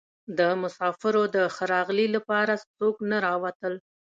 د 0.37 0.39
مسافرو 0.61 1.23
د 1.35 1.37
ښه 1.55 1.63
راغلي 1.73 2.07
لپاره 2.15 2.53
څوک 2.75 2.95
نه 3.09 3.17
راوتل. 3.25 3.73